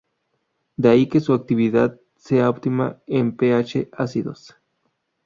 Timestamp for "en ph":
3.05-3.89